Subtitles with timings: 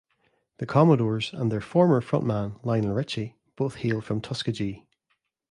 [0.57, 4.87] The Commodores and their former front man Lionel Richie both hail from Tuskegee.